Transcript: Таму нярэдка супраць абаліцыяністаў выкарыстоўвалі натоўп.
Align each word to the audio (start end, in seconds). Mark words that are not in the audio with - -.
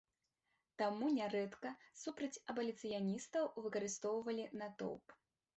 Таму 0.81 1.09
нярэдка 1.17 1.73
супраць 2.03 2.41
абаліцыяністаў 2.53 3.49
выкарыстоўвалі 3.67 4.49
натоўп. 4.59 5.05